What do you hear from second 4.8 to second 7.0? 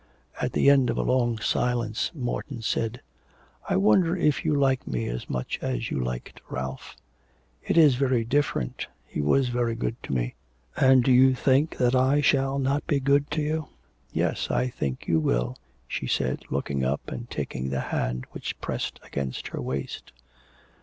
me as much as you liked Ralph.'